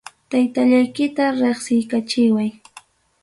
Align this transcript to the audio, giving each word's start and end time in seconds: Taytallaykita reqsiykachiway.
Taytallaykita 0.29 1.23
reqsiykachiway. 1.39 2.49